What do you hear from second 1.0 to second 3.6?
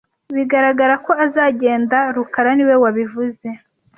ko azagenda rukara niwe wabivuze